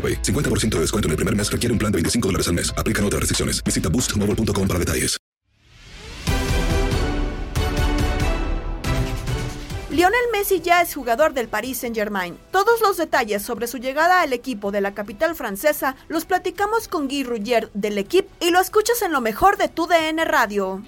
[0.00, 0.22] AroPay.
[0.22, 2.72] 50% de descuento en el primer mes requiere un plan de 25 dólares al mes.
[2.78, 3.62] Aplican otras restricciones.
[3.62, 5.20] Visita boostmobile.com para detalles.
[9.90, 12.38] Lionel Messi ya es jugador del Paris Saint-Germain.
[12.52, 17.08] Todos los detalles sobre su llegada al equipo de la capital francesa los platicamos con
[17.08, 20.82] Guy Ruggier del equipo y lo escuchas en lo mejor de tu DN Radio.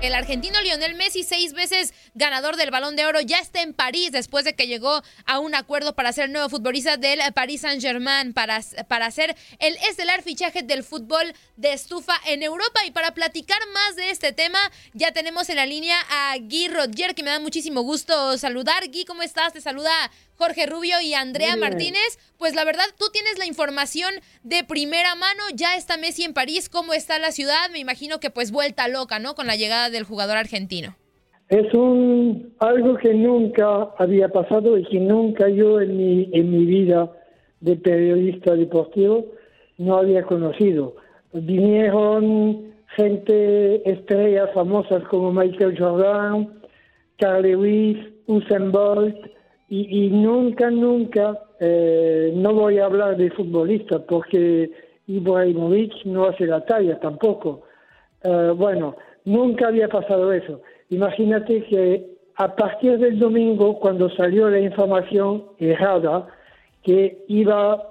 [0.00, 4.12] El argentino Lionel Messi, seis veces ganador del Balón de Oro, ya está en París
[4.12, 8.60] después de que llegó a un acuerdo para ser nuevo futbolista del Paris Saint-Germain, para,
[8.86, 12.78] para hacer el estelar fichaje del fútbol de estufa en Europa.
[12.86, 14.60] Y para platicar más de este tema,
[14.94, 18.86] ya tenemos en la línea a Guy Rodger, que me da muchísimo gusto saludar.
[18.86, 19.52] Guy, ¿cómo estás?
[19.52, 19.90] Te saluda
[20.38, 22.18] Jorge Rubio y Andrea Martínez.
[22.38, 25.42] Pues la verdad, tú tienes la información de primera mano.
[25.54, 26.68] Ya está Messi en París.
[26.68, 27.70] ¿Cómo está la ciudad?
[27.72, 29.34] Me imagino que pues vuelta loca, ¿no?
[29.34, 30.96] Con la llegada del jugador argentino.
[31.48, 36.64] Es un algo que nunca había pasado y que nunca yo en mi, en mi
[36.64, 37.10] vida
[37.60, 39.26] de periodista deportivo
[39.78, 40.94] no había conocido.
[41.32, 46.60] Vinieron gente, estrellas famosas como Michael Jordan,
[47.18, 49.16] Carl Lewis, Usain Bolt,
[49.68, 54.70] y, y nunca, nunca, eh, no voy a hablar de futbolista porque
[55.06, 57.62] Ibrahimovic no hace la talla tampoco.
[58.22, 60.60] Eh, bueno, nunca había pasado eso.
[60.90, 66.28] Imagínate que a partir del domingo, cuando salió la información errada
[66.82, 67.84] que iba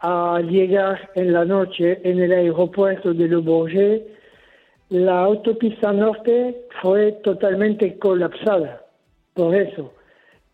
[0.00, 4.06] a llegar en la noche en el aeropuerto de Le Bourget,
[4.90, 8.84] la autopista norte fue totalmente colapsada.
[9.34, 9.92] Por eso.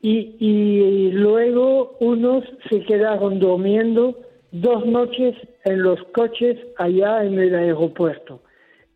[0.00, 4.16] Y, luego unos se quedaron durmiendo
[4.52, 8.40] dos noches en los coches allá en el aeropuerto.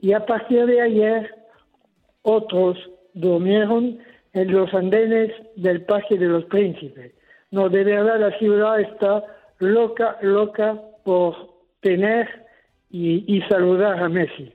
[0.01, 1.35] Y a partir de ayer,
[2.23, 2.79] otros
[3.15, 3.99] durmieron
[4.33, 7.13] en los andenes del Parque de los Príncipes.
[7.51, 9.25] No, de verdad la ciudad está
[9.59, 11.35] loca, loca por
[11.81, 12.29] tener
[12.91, 14.53] y saludar a Messi.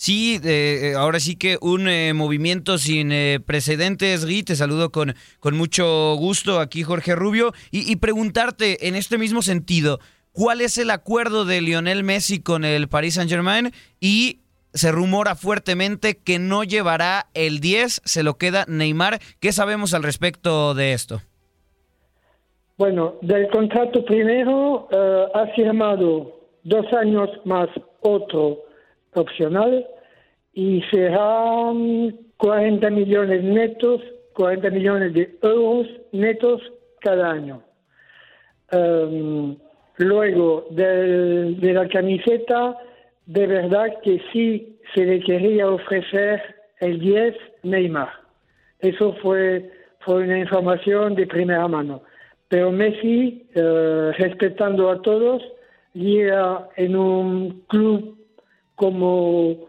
[0.00, 4.44] Sí, eh, ahora sí que un eh, movimiento sin eh, precedentes, Gui.
[4.44, 7.52] Te saludo con, con mucho gusto aquí, Jorge Rubio.
[7.72, 9.98] Y, y, preguntarte en este mismo sentido,
[10.30, 13.72] ¿cuál es el acuerdo de Lionel Messi con el Paris Saint-Germain?
[14.00, 14.38] Y
[14.72, 19.18] se rumora fuertemente que no llevará el 10, se lo queda Neymar.
[19.40, 21.22] ¿Qué sabemos al respecto de esto?
[22.76, 24.88] Bueno, del contrato primero
[25.34, 27.68] ha firmado dos años más
[28.00, 28.67] otro
[29.18, 29.86] opcional
[30.54, 34.00] y serán 40 millones netos,
[34.34, 36.60] 40 millones de euros netos
[37.00, 37.62] cada año.
[38.72, 39.56] Um,
[39.96, 42.76] luego, de, de, la camiseta,
[43.26, 46.42] de verdad que sí se le quería ofrecer
[46.80, 48.10] el 10 Neymar.
[48.80, 49.70] Eso fue,
[50.00, 52.02] fue una información de primera mano.
[52.48, 55.42] pero Messi, eh, respetando a todos,
[55.92, 58.17] llega en un club
[58.78, 59.68] como,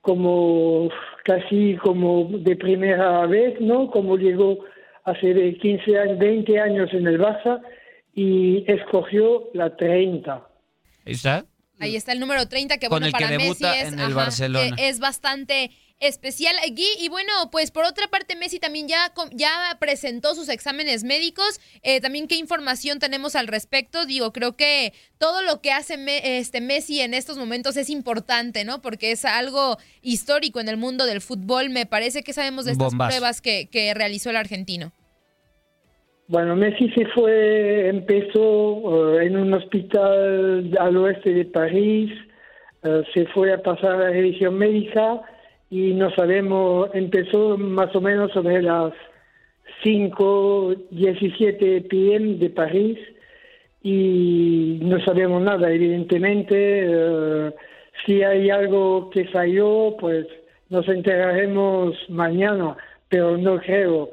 [0.00, 0.88] como
[1.24, 3.90] casi como de primera vez, ¿no?
[3.90, 4.58] Como llegó
[5.04, 7.60] hace 15 años, 20 años en el Barça
[8.14, 10.34] y escogió la 30.
[11.04, 11.44] Ahí está.
[11.78, 13.98] Ahí está el número 30 que Con bueno el que para debuta Messi es, en
[14.00, 14.76] el ajá, Barcelona.
[14.78, 19.50] es bastante especial Gui y bueno pues por otra parte Messi también ya com- ya
[19.80, 21.60] presentó sus exámenes médicos.
[21.82, 24.04] Eh, también qué información tenemos al respecto.
[24.04, 28.64] Digo creo que todo lo que hace Me- este Messi en estos momentos es importante
[28.64, 31.70] no porque es algo histórico en el mundo del fútbol.
[31.70, 34.92] Me parece que sabemos de estas pruebas que, que realizó el argentino.
[36.28, 42.10] Bueno, Messi se fue, empezó eh, en un hospital al oeste de París,
[42.82, 45.22] eh, se fue a pasar la revisión médica
[45.70, 48.92] y no sabemos, empezó más o menos sobre las
[49.82, 52.98] 5, 17 pm de París
[53.82, 56.54] y no sabemos nada, evidentemente.
[56.56, 57.52] eh,
[58.04, 60.26] si hay algo que falló, pues
[60.68, 62.76] nos enteraremos mañana,
[63.08, 64.10] pero no creo.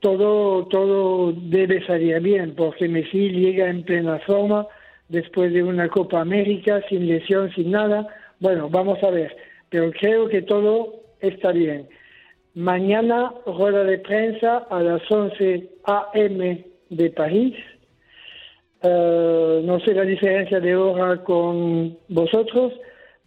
[0.00, 4.66] Todo, todo debe salir bien, porque Messi llega en plena forma
[5.08, 8.06] después de una Copa América, sin lesión, sin nada.
[8.40, 9.36] Bueno, vamos a ver,
[9.70, 11.88] pero creo que todo está bien.
[12.54, 16.66] Mañana, rueda de prensa a las 11 a.m.
[16.90, 17.54] de París.
[18.82, 22.72] Eh, no sé la diferencia de hora con vosotros,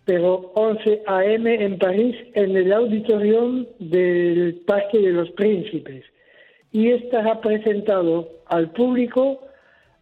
[0.06, 1.64] pero 11 a.m.
[1.64, 6.04] en París, en el auditorium del Parque de los Príncipes.
[6.72, 9.42] Y estará presentado al público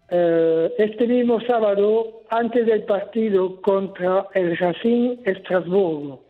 [0.09, 6.28] eh, este mismo sábado antes del partido contra el Racing Estrasburgo.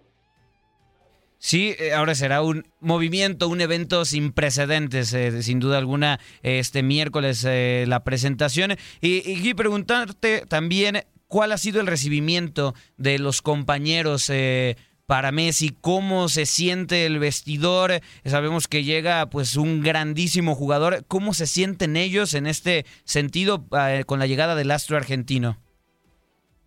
[1.42, 6.84] Sí, eh, ahora será un movimiento, un evento sin precedentes, eh, sin duda alguna, este
[6.84, 8.76] miércoles eh, la presentación.
[9.02, 14.76] Y, y preguntarte también cuál ha sido el recibimiento de los compañeros eh,
[15.06, 18.02] para Messi, cómo se siente el vestidor.
[18.26, 21.06] Sabemos que llega pues un grandísimo jugador.
[21.08, 25.58] ¿Cómo se sienten ellos en este sentido eh, con la llegada del astro argentino?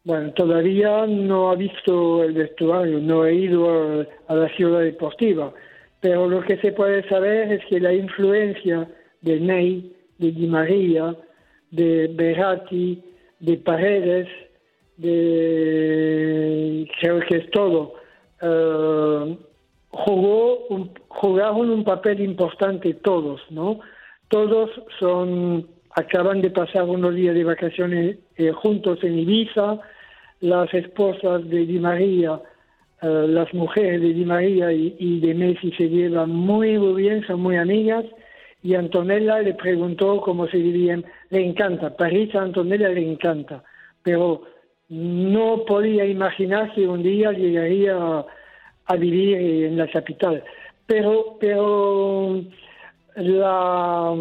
[0.04, 5.52] Bueno, todavía no ha visto el vestuario, no he ido a, la ciudad deportiva,
[6.00, 8.88] pero lo que se puede saber es que la influencia
[9.20, 11.14] de Ney, de Di María,
[11.70, 13.00] de Berratti,
[13.38, 14.28] de Paredes,
[14.96, 17.94] de creo que es todo,
[18.40, 19.38] eh,
[19.90, 23.78] jugó un, jugaron un papel importante todos, ¿no?
[24.28, 29.78] Todos son acaban de pasar unos días de vacaciones eh, juntos en Ibiza,
[30.40, 32.40] las esposas de Di María,
[33.02, 37.40] eh, las mujeres de Di María y, de Messi se llevan muy, muy bien, son
[37.40, 38.04] muy amigas,
[38.62, 43.62] y Antonella le preguntó cómo se dirían, le encanta, París a Antonella le encanta,
[44.02, 44.42] pero
[44.88, 48.26] no podía imaginar que un día llegaría a,
[48.86, 50.44] a vivir en la capital.
[50.86, 52.42] Pero, pero
[53.16, 54.14] la,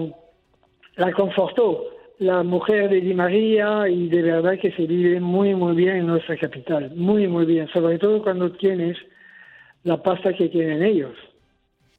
[0.96, 1.86] la confortó
[2.20, 6.08] la mujer de Di María y de verdad que se vive muy muy bien en
[6.08, 8.98] nuestra capital, muy muy bien, sobre todo cuando tienes
[9.84, 11.16] la pasta que tienen ellos.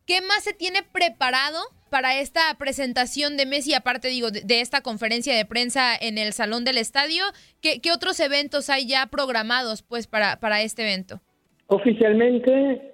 [0.06, 1.58] ¿Qué más se tiene preparado
[1.90, 6.64] para esta presentación de Messi, aparte digo, de, esta conferencia de prensa en el Salón
[6.64, 7.24] del Estadio?
[7.60, 11.20] ¿Qué, qué otros eventos hay ya programados pues para, para este evento?
[11.66, 12.92] Oficialmente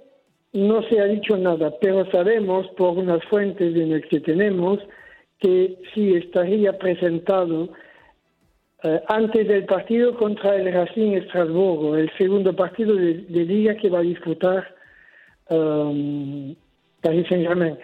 [0.52, 4.78] no se ha dicho nada, pero sabemos por unas fuentes en las que tenemos
[5.38, 7.68] que sí estaría presentado
[8.82, 13.90] eh, antes del partido contra el Racing Estrasburgo, el segundo partido de, de liga que
[13.90, 14.74] va a disputar
[15.50, 16.54] um,
[17.02, 17.76] Paris Saint-Germain.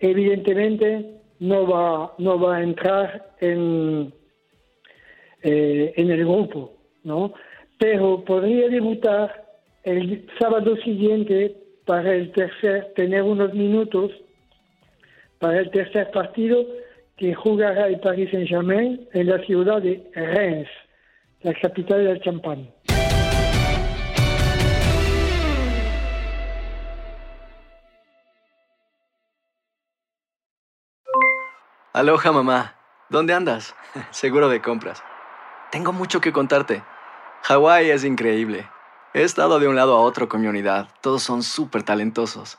[0.00, 4.12] Evidentemente no va, no va a entrar en,
[5.42, 6.72] eh, en el grupo,
[7.04, 7.34] ¿no?
[7.78, 9.44] Pero podría debutar
[9.82, 14.12] el sábado siguiente para el tercer, tener unos minutos
[15.40, 16.64] para el tercer partido
[17.22, 20.68] que jugará el Paris Saint-Germain en la ciudad de Reims,
[21.42, 22.68] la capital del champán.
[31.92, 32.74] Aloha mamá,
[33.08, 33.76] ¿dónde andas?
[34.10, 35.00] Seguro de compras.
[35.70, 36.82] Tengo mucho que contarte.
[37.42, 38.66] Hawái es increíble.
[39.14, 40.88] He estado de un lado a otro con mi unidad.
[41.00, 42.58] Todos son súper talentosos.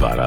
[0.00, 0.26] Para,